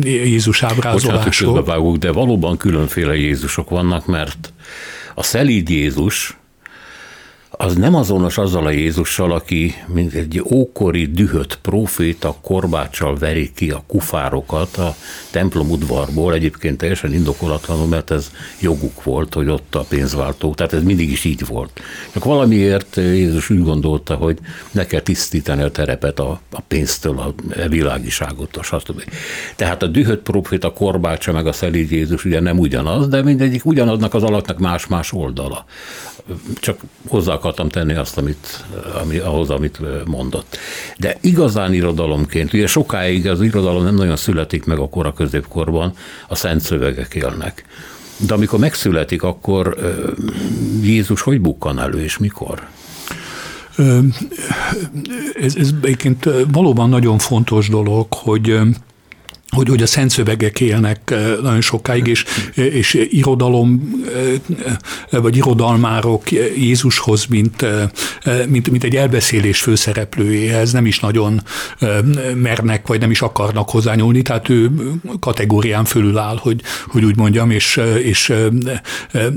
[0.03, 1.53] Jézus ábrázolások.
[1.53, 4.53] Bocsánat, de valóban különféle Jézusok vannak, mert
[5.15, 6.37] a szelíd Jézus
[7.57, 13.71] az nem azonos azzal a Jézussal, aki mint egy ókori dühött proféta korbáccsal veri ki
[13.71, 14.95] a kufárokat a
[15.31, 20.83] templom udvarból, egyébként teljesen indokolatlanul, mert ez joguk volt, hogy ott a pénzváltó, tehát ez
[20.83, 21.81] mindig is így volt.
[22.13, 24.37] Csak valamiért Jézus úgy gondolta, hogy
[24.71, 27.33] ne kell tisztítani a terepet a, a pénztől, a
[27.69, 29.03] világiságot, a stb.
[29.55, 34.13] Tehát a dühött proféta korbácsa meg a szelíd Jézus ugye nem ugyanaz, de mindegyik ugyanaznak
[34.13, 35.65] az alaknak más-más oldala
[36.59, 38.65] csak hozzá akartam tenni azt, amit,
[39.01, 40.57] ami, ahhoz, amit mondott.
[40.97, 45.93] De igazán irodalomként, ugye sokáig az irodalom nem nagyon születik meg a kora középkorban,
[46.27, 47.65] a szent szövegek élnek.
[48.17, 49.77] De amikor megszületik, akkor
[50.81, 52.67] Jézus hogy bukkan elő, és mikor?
[55.41, 58.59] Ez, ez egyébként valóban nagyon fontos dolog, hogy
[59.49, 60.23] hogy, hogy a szent
[60.59, 64.01] élnek nagyon sokáig, és, és irodalom,
[65.09, 67.65] vagy irodalmárok Jézushoz, mint,
[68.47, 71.41] mint, mint egy elbeszélés főszereplőjéhez nem is nagyon
[72.35, 74.71] mernek, vagy nem is akarnak hozzányúlni, tehát ő
[75.19, 78.33] kategórián fölül áll, hogy, hogy úgy mondjam, és, és,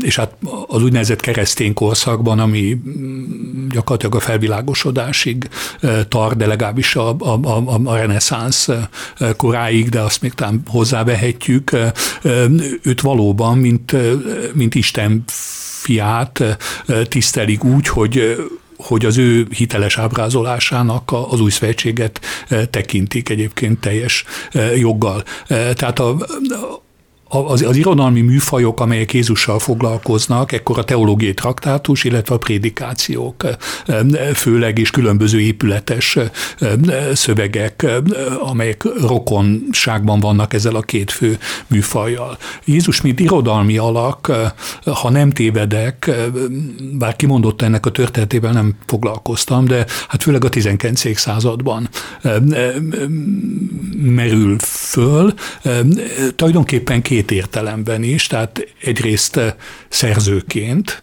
[0.00, 0.32] és hát
[0.66, 2.80] az úgynevezett keresztény korszakban, ami
[3.70, 5.48] gyakorlatilag a felvilágosodásig
[6.08, 8.68] tart, de legalábbis a, a, a, a reneszánsz
[9.36, 11.76] koráig, de azt még talán hozzávehetjük,
[12.82, 13.94] őt valóban, mint,
[14.54, 15.24] mint Isten
[15.80, 16.58] fiát
[17.08, 18.36] tisztelik úgy, hogy
[18.76, 22.20] hogy az ő hiteles ábrázolásának az új szövetséget
[22.70, 24.24] tekintik egyébként teljes
[24.76, 25.22] joggal.
[25.46, 26.16] Tehát a,
[27.28, 33.46] az, az irodalmi műfajok, amelyek Jézussal foglalkoznak, ekkor a teológiai traktátus, illetve a prédikációk,
[34.34, 36.18] főleg is különböző épületes
[37.12, 37.86] szövegek,
[38.38, 42.38] amelyek rokonságban vannak ezzel a két fő műfajjal.
[42.64, 44.32] Jézus, mint irodalmi alak,
[44.84, 46.10] ha nem tévedek,
[46.98, 51.16] bár kimondott ennek a történetével nem foglalkoztam, de hát főleg a 19.
[51.18, 51.88] században
[53.92, 55.34] merül föl.
[56.36, 59.40] Tulajdonképpen két két értelemben is, tehát egyrészt
[59.88, 61.02] szerzőként,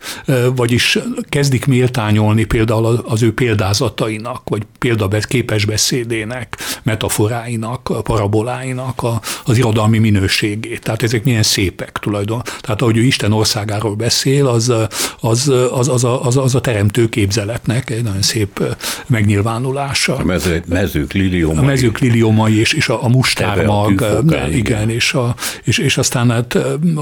[0.55, 0.99] vagyis
[1.29, 9.01] kezdik méltányolni például az ő példázatainak, vagy példaképes beszédének, metaforáinak, paraboláinak
[9.45, 10.81] az irodalmi minőségét.
[10.81, 12.41] Tehát ezek milyen szépek tulajdon.
[12.61, 14.73] Tehát ahogy ő Isten országáról beszél, az,
[15.19, 18.75] az, az, az, a, az, az a teremtő képzeletnek egy nagyon szép
[19.07, 20.15] megnyilvánulása.
[20.15, 21.57] A mező, mezők liliomai.
[21.57, 24.05] A mezők liliomai és, és a, a mustármag,
[24.51, 26.57] igen, és, a, és, és aztán hát,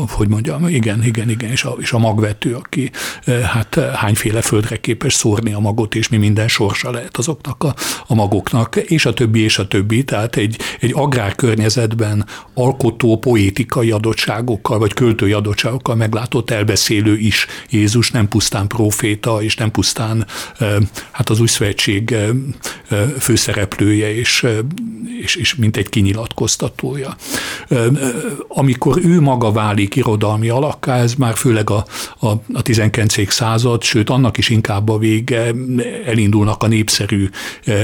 [0.09, 2.91] hogy mondjam, igen, igen, igen, és a, és a magvető, aki
[3.43, 7.75] hát hányféle földre képes szórni a magot, és mi minden sorsa lehet azoknak a,
[8.07, 10.03] a magoknak, és a többi, és a többi.
[10.03, 18.27] Tehát egy, egy agrárkörnyezetben alkotó poétikai adottságokkal, vagy költői adottságokkal meglátott elbeszélő is Jézus, nem
[18.27, 20.25] pusztán proféta, és nem pusztán
[21.11, 22.15] hát az új szövetség
[23.19, 24.45] főszereplője, és,
[25.21, 27.15] és, és mint egy kinyilatkoztatója.
[28.47, 31.85] Amikor ő maga válik irodalmi alakká, ez már főleg a,
[32.19, 33.31] a, a 19.
[33.31, 35.51] század, sőt annak is inkább a vége
[36.05, 37.29] elindulnak a népszerű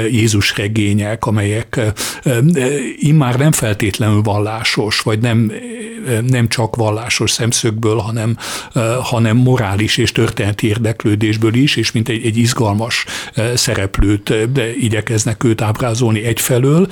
[0.10, 1.80] Jézus regények, amelyek
[2.96, 5.52] immár nem feltétlenül vallásos, vagy nem,
[6.28, 8.38] nem csak vallásos szemszögből, hanem,
[9.02, 13.06] hanem morális és történeti érdeklődésből is, és mint egy, egy izgalmas
[13.54, 14.34] szereplőt
[15.00, 16.88] igyekeznek őt ábrázolni egyfelől,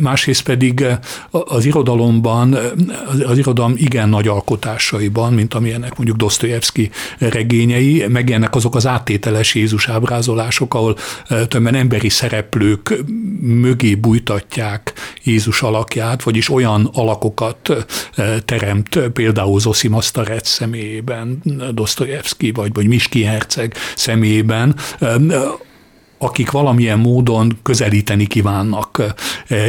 [0.00, 0.84] másrészt pedig
[1.30, 2.58] az irodalomban,
[3.26, 9.88] az irodalom igen nagy alkotásaiban, mint amilyenek mondjuk Dostoyevsky regényei, megjelennek azok az áttételes Jézus
[9.88, 10.96] ábrázolások, ahol
[11.48, 12.94] többen emberi szereplők
[13.40, 14.92] mögé bújtatják
[15.24, 17.86] Jézus alakját, vagyis olyan alakokat
[18.44, 24.74] teremt például Zosima Starec személyében, Dostoyevsky vagy, vagy Miski Herceg személyében,
[26.18, 29.02] akik valamilyen módon közelíteni kívánnak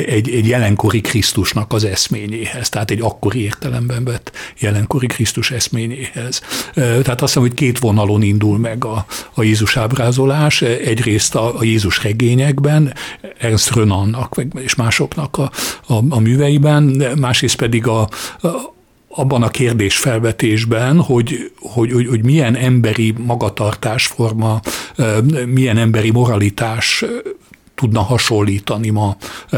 [0.05, 6.41] egy, egy jelenkori Krisztusnak az eszményéhez, tehát egy akkori értelemben vett jelenkori Krisztus eszményéhez.
[6.73, 11.63] Tehát azt hiszem, hogy két vonalon indul meg a, a Jézus ábrázolás, egyrészt a, a
[11.63, 12.93] Jézus regényekben,
[13.37, 15.51] Ernst Renannak és másoknak a,
[15.87, 16.83] a, a műveiben,
[17.19, 17.99] másrészt pedig a,
[18.41, 18.77] a
[19.19, 24.59] abban a kérdésfelvetésben, hogy, hogy, hogy, hogy milyen emberi magatartásforma,
[25.45, 27.05] milyen emberi moralitás
[27.79, 29.17] tudna hasonlítani ma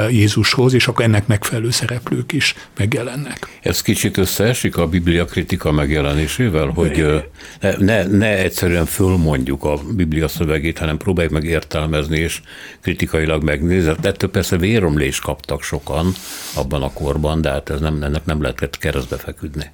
[0.10, 3.60] Jézushoz, és akkor ennek megfelelő szereplők is megjelennek.
[3.62, 7.24] Ez kicsit összeesik a Biblia kritika megjelenésével, hogy
[7.60, 12.42] ne, ne, ne egyszerűen fölmondjuk a Biblia szövegét, hanem próbáljuk meg értelmezni és
[12.82, 13.94] kritikailag megnézni.
[14.02, 16.14] Ettől persze véromlést kaptak sokan
[16.56, 19.72] abban a korban, de hát ez nem, ennek nem lehetett keresztbe feküdni.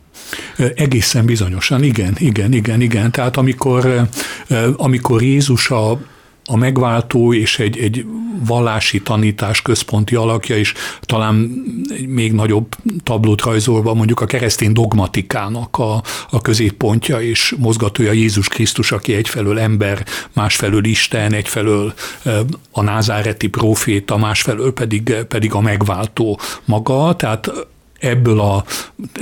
[0.76, 3.12] Egészen bizonyosan, igen, igen, igen, igen.
[3.12, 4.08] Tehát amikor,
[4.76, 6.00] amikor Jézus a
[6.48, 8.06] a megváltó és egy, egy
[8.46, 11.36] vallási tanítás központi alakja, és talán
[12.08, 12.68] még nagyobb
[13.04, 19.60] tablót rajzolva mondjuk a keresztény dogmatikának a, a középpontja és mozgatója Jézus Krisztus, aki egyfelől
[19.60, 21.94] ember, másfelől Isten, egyfelől
[22.72, 27.52] a názáreti proféta, másfelől pedig, pedig a megváltó maga, tehát
[28.00, 28.64] ebből a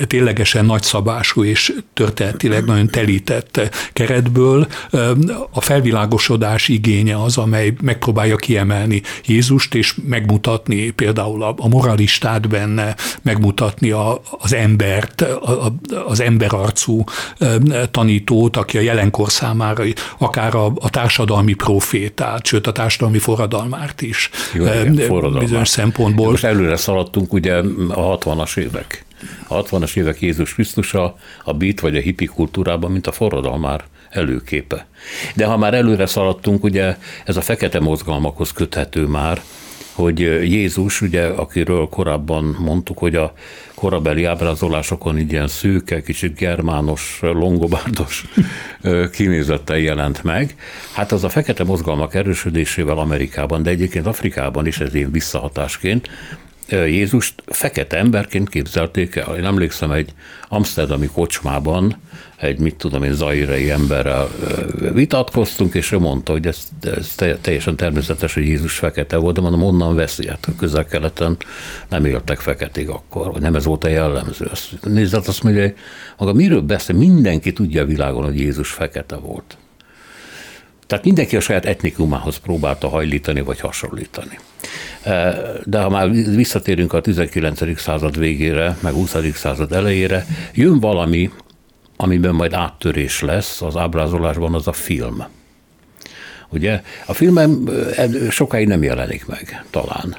[0.08, 3.62] ténylegesen nagyszabású és történetileg nagyon telített
[3.94, 4.68] keretből
[5.52, 13.92] a felvilágosodás igénye az, amely megpróbálja kiemelni Jézust, és megmutatni például a moralistát benne, megmutatni
[13.92, 15.76] a, az embert, a,
[16.08, 17.04] az emberarcú
[17.92, 19.84] tanítót, aki a jelenkor számára
[20.18, 24.66] akár a, a társadalmi profétát, sőt a társadalmi forradalmárt is Jó,
[25.40, 26.30] bizonyos szempontból.
[26.30, 27.54] Most előre szaladtunk ugye
[27.90, 29.06] a 60-as évek.
[29.48, 34.88] A 60-as évek Jézus Krisztusa a bit vagy a hippi kultúrában, mint a forradalmár előképe.
[35.36, 39.42] De ha már előre szaladtunk, ugye ez a fekete mozgalmakhoz köthető már,
[39.96, 43.34] hogy Jézus, ugye, akiről korábban mondtuk, hogy a
[43.76, 48.26] korabeli ábrázolásokon ilyen szőke, kicsit germános, longobárdos
[49.12, 50.56] kinézettel jelent meg.
[50.94, 56.10] Hát az a fekete mozgalmak erősödésével Amerikában, de egyébként Afrikában is ez én visszahatásként
[56.70, 59.36] Jézust fekete emberként képzelték el.
[59.38, 60.14] Én emlékszem egy
[60.48, 61.98] amsterdami kocsmában,
[62.36, 64.30] egy mit tudom én, zairei emberrel
[64.94, 69.64] vitatkoztunk, és ő mondta, hogy ez, ez teljesen természetes, hogy Jézus fekete volt, de mondom,
[69.64, 71.38] onnan veszi, hát közel-keleten
[71.90, 74.52] nem éltek feketék akkor, vagy nem ez volt a jellemző.
[74.84, 75.74] Nézzet, azt mondja,
[76.18, 79.58] maga miről beszél, mindenki tudja a világon, hogy Jézus fekete volt.
[80.88, 84.40] Tehát mindenki a saját etnikumához próbálta hajlítani vagy hasonlítani.
[85.64, 87.80] De ha már visszatérünk a 19.
[87.80, 89.16] század végére, meg 20.
[89.34, 91.30] század elejére, jön valami,
[91.98, 95.24] amiben majd áttörés lesz az ábrázolásban, az a film.
[96.50, 96.82] Ugye?
[97.06, 100.16] A filmem e, sokáig nem jelenik meg, talán.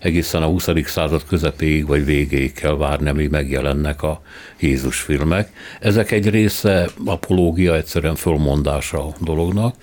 [0.00, 0.68] egészen a 20.
[0.84, 4.22] század közepéig vagy végéig kell várni, amíg megjelennek a
[4.60, 5.52] Jézus filmek.
[5.80, 9.74] Ezek egy része apológia, egyszerűen fölmondása a dolognak,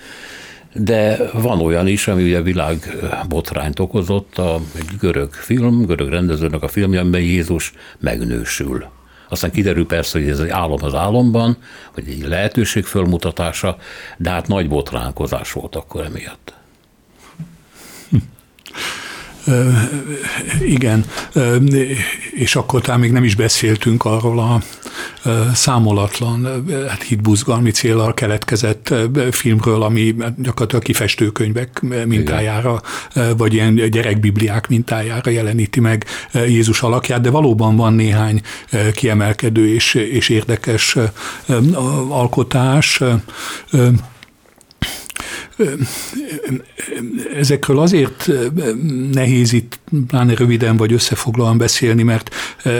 [0.77, 6.63] de van olyan is, ami ugye világ botrányt okozott, a, egy görög film, görög rendezőnek
[6.63, 8.85] a filmje, amiben Jézus megnősül.
[9.29, 11.57] Aztán kiderül persze, hogy ez egy álom az álomban,
[11.95, 13.77] vagy egy lehetőség fölmutatása,
[14.17, 16.53] de hát nagy botránkozás volt akkor emiatt.
[20.61, 21.05] Igen,
[22.31, 24.61] és akkor talán még nem is beszéltünk arról a
[25.53, 28.93] számolatlan hát hitbuzgalmi célral keletkezett
[29.31, 32.81] filmről, ami gyakorlatilag kifestőkönyvek mintájára,
[33.37, 38.41] vagy ilyen gyerekbibliák mintájára jeleníti meg Jézus alakját, de valóban van néhány
[38.93, 40.97] kiemelkedő és, és érdekes
[42.09, 43.01] alkotás
[47.35, 48.29] ezekről azért
[49.11, 52.29] nehéz itt pláne röviden vagy összefoglalóan beszélni, mert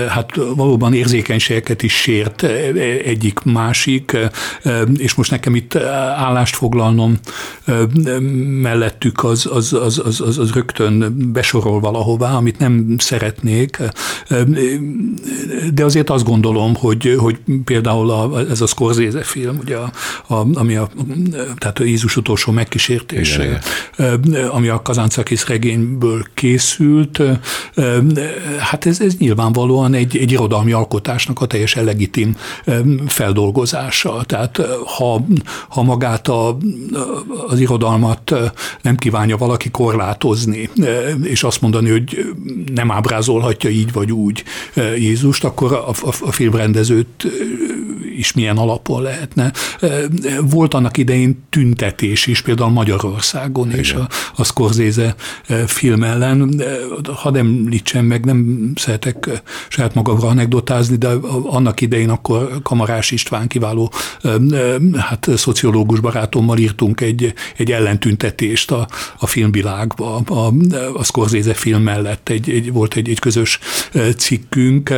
[0.10, 2.44] hát valóban érzékenységeket is sért
[3.04, 4.18] egyik másik,
[4.98, 5.76] és most nekem itt
[6.16, 7.20] állást foglalnom
[8.62, 13.78] mellettük az, az, az, az, az, az rögtön besorol valahová, amit nem szeretnék,
[15.74, 19.78] de azért azt gondolom, hogy, hogy például a, ez a Scorsese film, ugye,
[20.28, 20.90] a, ami a,
[21.58, 23.40] tehát a Jézus utolsó meg megkísértés,
[24.50, 27.22] ami a Kazáncakis regényből készült.
[28.60, 32.36] Hát ez, ez nyilvánvalóan egy, egy irodalmi alkotásnak a teljesen legitim
[33.08, 34.24] feldolgozása.
[34.26, 34.62] Tehát
[34.98, 35.26] ha,
[35.70, 36.58] ha magát a,
[37.48, 38.34] az irodalmat
[38.82, 40.70] nem kívánja valaki korlátozni,
[41.24, 42.34] és azt mondani, hogy
[42.74, 44.44] nem ábrázolhatja így vagy úgy
[44.98, 47.28] Jézust, akkor a, a, a filmrendezőt
[48.18, 49.52] is milyen alapon lehetne.
[50.42, 53.80] Volt annak idején tüntetés is, például Magyarországon Igen.
[53.80, 55.16] és a, a Scorsese
[55.66, 56.62] film ellen.
[57.14, 61.08] Hadd említsem meg, nem szeretek saját magamra anekdotázni, de
[61.44, 63.92] annak idején akkor Kamarás István kiváló
[64.98, 70.54] hát szociológus barátommal írtunk egy, egy ellentüntetést a, a filmvilágba, a,
[70.94, 73.60] a Scorsese film mellett egy, egy, volt egy, egy közös
[74.18, 74.94] cikkünk.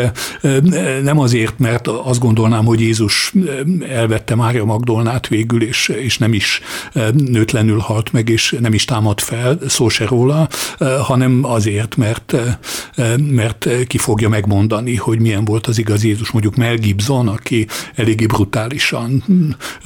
[1.04, 3.34] Nem azért, mert azt gondolnám, hogy Jézus
[3.89, 6.62] elvette Mária Magdolnát végül, és, és nem is
[7.51, 10.47] nőtlenül halt meg, és nem is támad fel, szó se róla,
[11.01, 12.35] hanem azért, mert,
[13.17, 16.31] mert ki fogja megmondani, hogy milyen volt az igaz Jézus.
[16.31, 19.23] Mondjuk Mel Gibson, aki eléggé brutálisan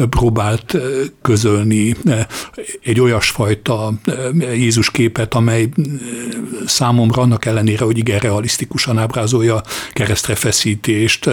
[0.10, 0.78] próbált
[1.21, 1.95] közölni
[2.84, 3.93] egy olyasfajta
[4.54, 5.69] Jézus képet, amely
[6.65, 9.62] számomra annak ellenére, hogy igen realisztikusan ábrázolja
[9.93, 11.30] keresztre feszítést,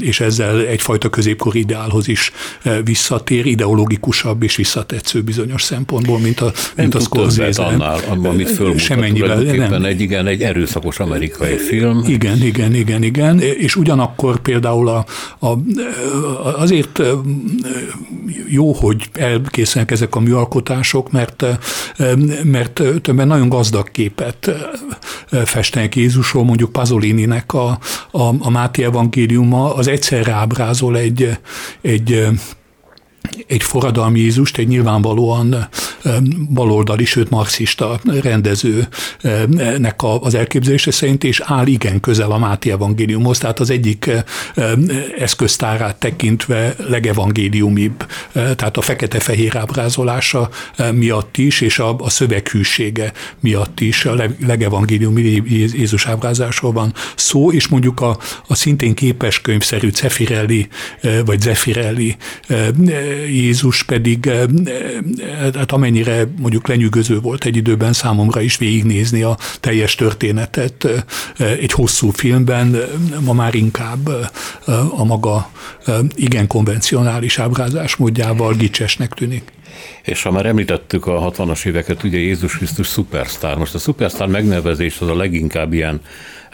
[0.00, 6.52] és ezzel egyfajta középkori ideálhoz is eh, visszatér, ideológikusabb és visszatetsző bizonyos szempontból, mint a,
[6.76, 7.62] mint a Scorsese.
[7.62, 9.56] annál, amit fölmutat.
[9.56, 9.84] Nem.
[9.84, 12.04] Egy, igen, egy erőszakos amerikai film.
[12.06, 15.04] Igen, igen, igen, igen, és ugyanakkor például a,
[15.38, 15.58] a,
[16.56, 17.02] azért
[18.48, 21.44] jó, hogy elkészülnek ezek a műalkotások, mert,
[22.44, 24.50] mert többen nagyon gazdag képet
[25.44, 27.78] festenek Jézusról, mondjuk Pazolininek a,
[28.10, 31.38] a, a Máté evangéliuma az egyszerre ábrázol egy,
[31.80, 32.28] egy
[33.46, 35.68] egy forradalmi Jézust, egy nyilvánvalóan
[36.50, 43.60] baloldali, sőt marxista rendezőnek az elképzelése szerint, és áll igen közel a Máté evangéliumhoz, tehát
[43.60, 44.10] az egyik
[45.18, 50.48] eszköztárát tekintve legevangéliumibb, tehát a fekete-fehér ábrázolása
[50.92, 54.14] miatt is, és a, a szöveghűsége miatt is a
[54.46, 60.68] legevangéliumi Jézus ábrázásról van szó, és mondjuk a, a szintén képeskönyvszerű Cefirelli,
[61.24, 62.16] vagy Zefirelli
[63.28, 69.38] Jézus pedig, eh, eh, hát amennyire mondjuk lenyűgöző volt egy időben számomra is végignézni a
[69.60, 72.76] teljes történetet eh, egy hosszú filmben,
[73.20, 74.08] ma már inkább
[74.96, 75.50] a maga
[76.14, 79.53] igen konvencionális ábrázásmódjával gicsesnek tűnik.
[80.02, 83.56] És ha már említettük a 60-as éveket, ugye Jézus Krisztus szupersztár.
[83.56, 86.00] Most a szupersztár megnevezés az a leginkább ilyen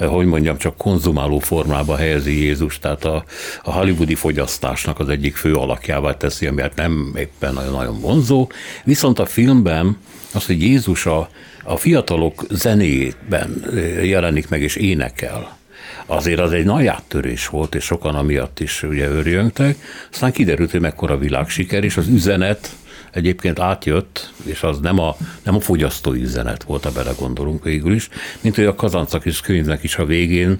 [0.06, 3.24] hogy mondjam, csak konzumáló formába helyezi Jézus, tehát a,
[3.62, 8.48] a hollywoodi fogyasztásnak az egyik fő alakjává teszi, ami hát nem éppen nagyon-nagyon vonzó.
[8.84, 9.96] Viszont a filmben
[10.34, 11.28] az, hogy Jézus a,
[11.64, 13.64] a fiatalok zenéjében
[14.02, 15.58] jelenik meg és énekel,
[16.06, 19.76] azért az egy nagy áttörés volt, és sokan amiatt is ugye örjöngtek.
[20.12, 22.70] Aztán kiderült, hogy mekkora világsiker, és az üzenet
[23.12, 28.08] egyébként átjött, és az nem a, nem a fogyasztói üzenet volt, ha belegondolunk végül is,
[28.40, 30.58] mint hogy a Kazancakis könyvnek is a végén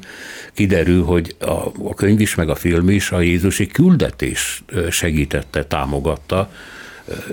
[0.54, 1.50] kiderül, hogy a,
[1.82, 6.50] a könyv is, meg a film is a Jézusi küldetés segítette, támogatta,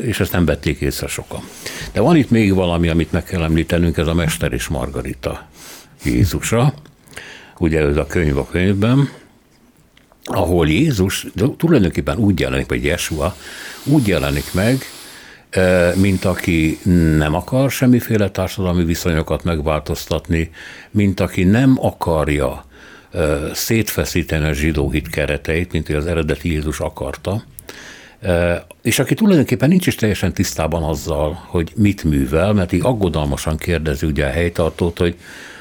[0.02, 1.42] és ezt nem vették észre sokan.
[1.92, 5.48] De van itt még valami, amit meg kell említenünk, ez a Mester és Margarita
[6.04, 6.74] Jézusra,
[7.58, 9.10] ugye ez a könyv a könyvben,
[10.24, 11.26] ahol Jézus
[11.58, 13.36] tulajdonképpen úgy jelenik, vagy Jesua
[13.84, 14.86] úgy jelenik meg,
[15.96, 16.80] mint aki
[17.18, 20.50] nem akar semmiféle társadalmi viszonyokat megváltoztatni,
[20.92, 22.66] mint aki nem akarja
[23.54, 27.44] szétfeszíteni a zsidó hit kereteit, mint hogy az eredeti Jézus akarta,
[28.82, 34.06] és aki tulajdonképpen nincs is teljesen tisztában azzal, hogy mit művel, mert így aggodalmasan kérdezi
[34.06, 35.16] ugye a helytartót, hogy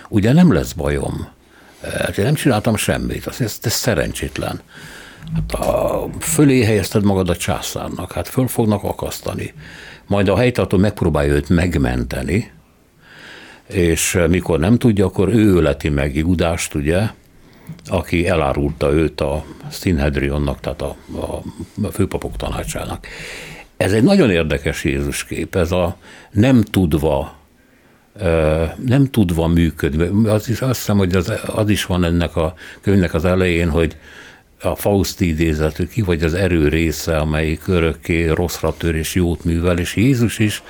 [0.09, 1.29] ugye nem lesz bajom,
[1.83, 4.61] hát én nem csináltam semmit, azt ez, ez szerencsétlen.
[5.35, 9.55] Hát a, fölé helyezted magad a császárnak, hát föl fognak akasztani.
[10.07, 12.51] Majd a helytartó megpróbálja őt megmenteni,
[13.67, 17.09] és mikor nem tudja, akkor ő öleti meg Judást, ugye,
[17.87, 21.43] aki elárulta őt a Sinhedrionnak, tehát a, a,
[21.93, 23.07] főpapok tanácsának.
[23.77, 25.97] Ez egy nagyon érdekes Jézus kép, ez a
[26.31, 27.35] nem tudva
[28.85, 30.29] nem tudva működni.
[30.29, 33.97] Az is, azt hiszem, hogy az, az is van ennek a könyvnek az elején, hogy
[34.63, 39.79] a Faust idézetű ki, vagy az erő része, amelyik örökké rosszra tör és jót művel,
[39.79, 40.63] és Jézus is,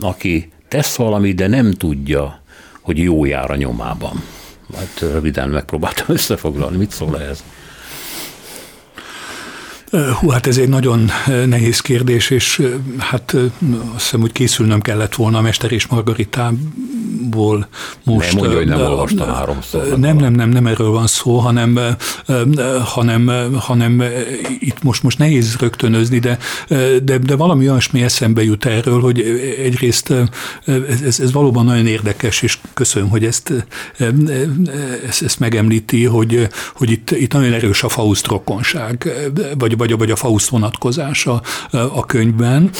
[0.00, 2.42] aki tesz valamit, de nem tudja,
[2.80, 4.22] hogy jó jár a nyomában.
[4.76, 6.76] Hát röviden megpróbáltam összefoglalni.
[6.76, 7.42] Mit szól ez?
[10.20, 11.10] Hú, hát ez egy nagyon
[11.46, 12.62] nehéz kérdés, és
[12.98, 13.32] hát
[13.94, 15.86] azt hiszem, hogy készülnöm kellett volna a Mester és
[17.32, 17.68] Margaritából
[18.04, 18.32] most.
[18.32, 19.98] Nem mondja, hogy nem olvastam háromszor.
[19.98, 21.78] Nem, nem, nem, nem erről van szó, hanem,
[22.84, 24.02] hanem, hanem
[24.58, 26.38] itt most, most nehéz rögtönözni, de,
[27.02, 29.20] de, de valami olyasmi eszembe jut erről, hogy
[29.58, 30.12] egyrészt
[31.04, 33.52] ez, ez valóban nagyon érdekes, és köszönöm, hogy ezt,
[35.08, 39.12] ezt, ezt megemlíti, hogy, hogy itt, itt nagyon erős a Faust rokonság,
[39.58, 42.70] vagy, vagy, vagy a Faust vonatkozása a könyvben,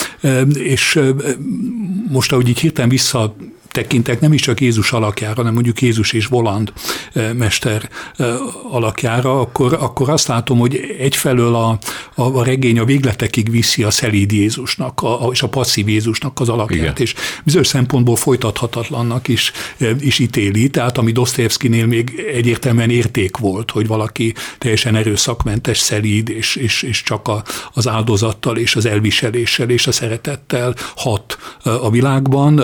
[0.55, 1.01] és
[2.09, 3.35] most, ahogy így hirtelen vissza
[3.73, 6.73] tekintek nem is csak Jézus alakjára, hanem mondjuk Jézus és Voland
[7.37, 7.89] mester
[8.71, 11.79] alakjára, akkor, akkor azt látom, hogy egyfelől a,
[12.15, 16.41] a, a regény a végletekig viszi a szelíd Jézusnak a, a, és a passzív Jézusnak
[16.41, 16.95] az alakját, Igen.
[16.97, 17.15] és
[17.45, 19.53] bizonyos szempontból folytathatatlannak is,
[20.01, 26.57] is ítéli, tehát ami Dostoyevskinél még egyértelműen érték volt, hogy valaki teljesen erőszakmentes, szelíd, és,
[26.57, 27.43] és, és csak a,
[27.73, 32.63] az áldozattal, és az elviseléssel, és a szeretettel hat a világban,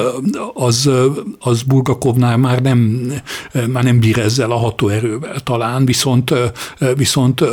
[0.54, 0.90] az,
[1.38, 3.10] az Bulgakovnál már nem,
[3.68, 6.34] már nem bír ezzel a hatóerővel talán, viszont,
[6.96, 7.44] viszont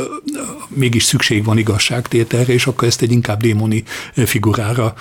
[0.68, 3.84] mégis szükség van igazságtételre, és akkor ezt egy inkább démoni
[4.14, 4.94] figurára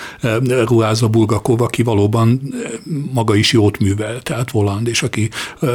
[0.65, 2.41] ruházza Bulgakov, aki valóban
[3.13, 5.29] maga is jót művel, tehát Voland, és aki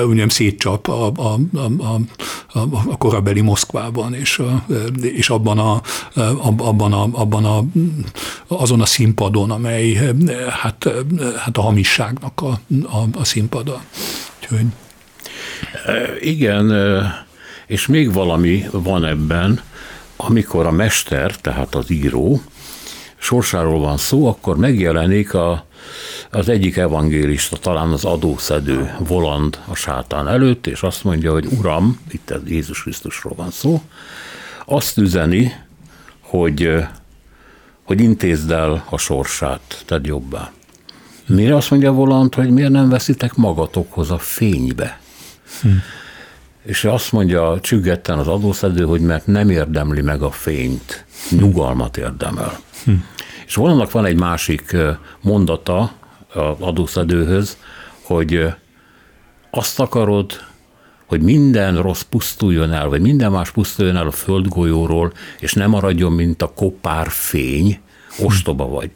[0.07, 2.01] ugye szétcsap a, a, a, a,
[2.91, 4.65] a korabeli Moszkvában, és, a,
[5.01, 5.83] és abban, a,
[6.57, 7.65] abban, a, abban a,
[8.49, 9.93] azon a színpadon, amely
[10.49, 10.89] hát,
[11.37, 13.83] hát a hamisságnak a, a, a színpada.
[14.41, 14.67] Úgyhogy...
[16.21, 16.73] Igen,
[17.67, 19.61] és még valami van ebben,
[20.17, 22.41] amikor a mester, tehát az író,
[23.21, 25.65] sorsáról van szó, akkor megjelenik a,
[26.31, 32.01] az egyik evangélista, talán az adószedő voland a sátán előtt, és azt mondja, hogy Uram,
[32.11, 33.83] itt Jézus Krisztusról van szó,
[34.67, 35.53] azt üzeni,
[36.21, 36.77] hogy,
[37.83, 40.53] hogy intézd el a sorsát, tedd jobbá.
[41.27, 45.01] Mire azt mondja Volant, hogy miért nem veszitek magatokhoz a fénybe?
[45.63, 45.69] Hm.
[46.63, 52.61] És azt mondja csüggetten az adószedő, hogy mert nem érdemli meg a fényt, nyugalmat érdemel.
[52.85, 52.93] Hm.
[53.47, 54.77] És Volannak van egy másik
[55.21, 55.93] mondata
[56.33, 57.57] az adószedőhöz,
[58.03, 58.47] hogy
[59.51, 60.33] azt akarod,
[61.07, 66.13] hogy minden rossz pusztuljon el, vagy minden más pusztuljon el a földgolyóról, és nem maradjon,
[66.13, 67.81] mint a kopár fény,
[68.19, 68.91] ostoba vagy.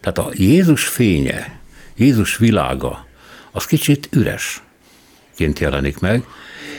[0.00, 1.58] Tehát a Jézus fénye,
[1.96, 3.06] Jézus világa,
[3.50, 6.24] az kicsit üresként jelenik meg,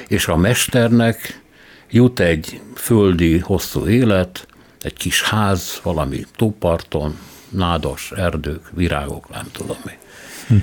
[0.08, 1.42] és a mesternek
[1.90, 4.48] jut egy földi hosszú élet,
[4.82, 7.18] egy kis ház, valami tóparton,
[7.50, 9.92] nádas erdők, virágok, nem tudom mi.
[10.48, 10.56] Hm.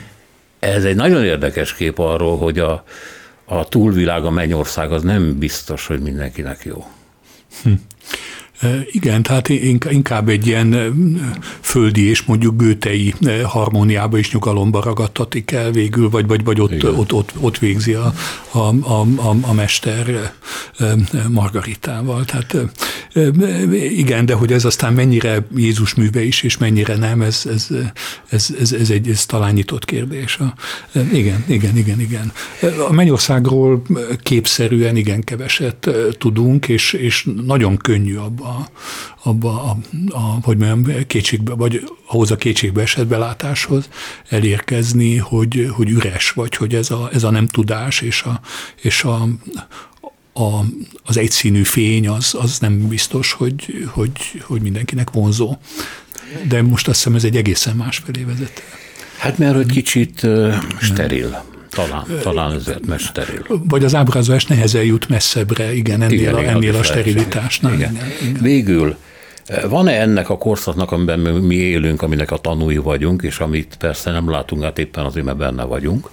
[0.59, 2.85] Ez egy nagyon érdekes kép arról, hogy a,
[3.45, 6.87] a túlvilág, a mennyország az nem biztos, hogy mindenkinek jó.
[7.63, 7.73] Hm.
[8.91, 9.49] Igen, tehát
[9.91, 10.77] inkább egy ilyen
[11.61, 17.13] földi és mondjuk gőtei harmóniába és nyugalomba ragadtatik el végül, vagy, vagy, vagy ott, ott,
[17.13, 18.13] ott, ott végzi a,
[18.51, 19.07] a, a,
[19.41, 20.33] a mester
[21.29, 22.25] Margaritával.
[22.25, 22.57] Tehát
[23.73, 27.69] igen, de hogy ez aztán mennyire Jézus műve is, és mennyire nem, ez, ez,
[28.29, 30.39] ez, ez, ez egy ez talán nyitott kérdés.
[31.13, 32.33] Igen, igen, igen, igen.
[32.89, 33.83] A Mennyországról
[34.23, 38.69] képszerűen igen keveset tudunk, és, és nagyon könnyű abban a,
[39.23, 39.77] abba a,
[40.09, 43.89] a, hogy mondjam, kétségbe, vagy ahhoz a kétségbe esett belátáshoz
[44.29, 48.41] elérkezni, hogy, hogy üres, vagy hogy ez a, ez a nem tudás és, a,
[48.81, 49.29] és a,
[50.33, 50.65] a,
[51.05, 55.57] az egyszínű fény az, az nem biztos, hogy, hogy, hogy mindenkinek vonzó.
[56.49, 58.63] De most azt hiszem ez egy egészen más felé vezet.
[59.19, 61.45] Hát mert hogy kicsit uh, steril.
[61.71, 63.45] Talán, talán ezért mert steril.
[63.49, 67.73] Vagy az ábrázolás nehezen jut messzebbre, igen, ennél, igen, a, ennél a sterilitásnál.
[67.73, 67.95] Igen.
[67.95, 68.43] Igen, igen.
[68.43, 68.97] Végül,
[69.69, 74.31] van-e ennek a korszaknak, amiben mi élünk, aminek a tanúi vagyunk, és amit persze nem
[74.31, 76.11] látunk, hát éppen azért, mert benne vagyunk,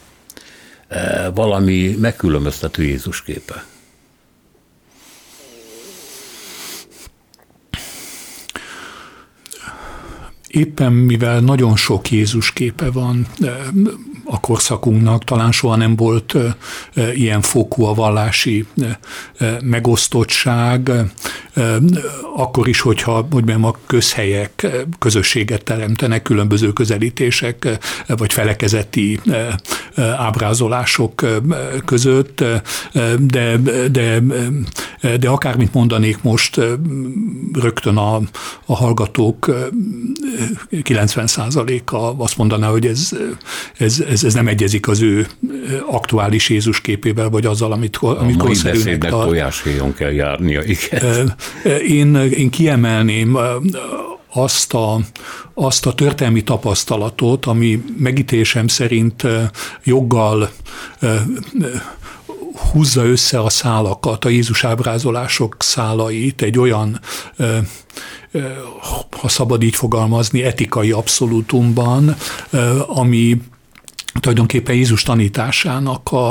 [1.33, 3.65] valami megkülönböztető Jézus képe?
[10.55, 13.27] Éppen mivel nagyon sok Jézus képe van
[14.25, 16.35] a korszakunknak, talán soha nem volt
[17.13, 18.65] ilyen fokú a vallási
[19.63, 20.91] megosztottság,
[22.35, 24.67] akkor is, hogyha hogy mondjam, a közhelyek
[24.99, 27.77] közösséget teremtenek, különböző közelítések,
[28.07, 29.19] vagy felekezeti
[30.17, 31.25] ábrázolások
[31.85, 32.43] között,
[33.19, 33.57] de,
[33.91, 34.23] de,
[35.19, 36.61] de akármit mondanék most,
[37.53, 38.15] rögtön a,
[38.65, 39.49] a hallgatók
[40.71, 43.09] 90%-a azt mondaná, hogy ez,
[43.77, 45.27] ez, ez, ez nem egyezik az ő
[45.89, 49.27] aktuális Jézus képével, vagy azzal, amit, amit a korszerűnek tart.
[49.27, 51.35] tojáshéjon kell járnia, igen.
[51.87, 53.37] Én, én kiemelném
[54.33, 54.99] azt a,
[55.53, 59.23] azt a történelmi tapasztalatot, ami megítésem szerint
[59.83, 60.49] joggal
[62.71, 66.99] húzza össze a szálakat, a Jézus ábrázolások szálait egy olyan,
[69.11, 72.15] ha szabad így fogalmazni, etikai abszolútumban,
[72.87, 73.41] ami
[74.19, 76.29] tulajdonképpen Jézus tanításának a,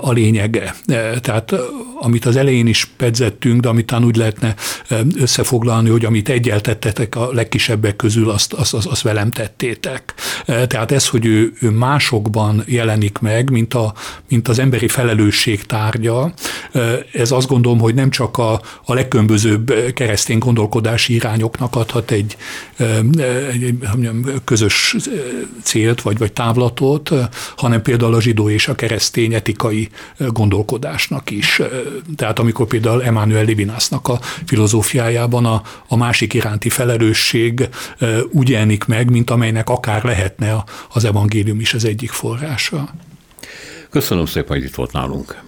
[0.00, 0.74] a lényege.
[0.86, 1.54] E, tehát
[2.00, 4.54] amit az elején is pedzettünk, de amit talán úgy lehetne
[4.88, 10.14] e, összefoglalni, hogy amit egyeltettetek a legkisebbek közül, azt, azt, azt, azt velem tettétek.
[10.46, 13.94] E, tehát ez, hogy ő, ő másokban jelenik meg, mint, a,
[14.28, 16.32] mint az emberi felelősség tárgya,
[17.12, 22.36] ez azt gondolom, hogy nem csak a, a legkülönbözőbb keresztény gondolkodási irányoknak adhat egy,
[22.76, 23.78] egy, egy
[24.44, 24.96] közös
[25.62, 27.11] célt vagy, vagy távlatot,
[27.56, 29.88] hanem például a zsidó és a keresztény etikai
[30.18, 31.60] gondolkodásnak is.
[32.16, 37.68] Tehát amikor például Emmanuel Levinasnak a filozófiájában a, a másik iránti felelősség
[38.30, 42.88] úgy jelenik meg, mint amelynek akár lehetne az evangélium is az egyik forrása.
[43.90, 45.42] Köszönöm szépen, hogy itt volt nálunk.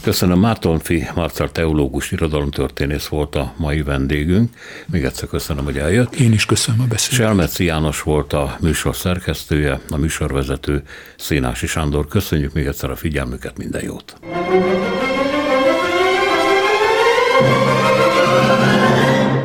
[0.00, 4.54] Köszönöm, Mártonfi Marcel teológus irodalomtörténész volt a mai vendégünk.
[4.86, 6.14] Még egyszer köszönöm, hogy eljött.
[6.14, 7.20] Én is köszönöm a beszélgetést.
[7.20, 10.82] Selmeci János volt a műsor szerkesztője, a műsorvezető
[11.16, 12.06] Szénási Sándor.
[12.06, 14.16] Köszönjük még egyszer a figyelmüket, minden jót!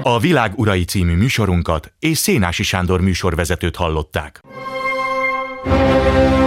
[0.01, 4.41] A Világ Urai című műsorunkat és Szénási Sándor műsorvezetőt hallották.
[5.66, 6.43] thank you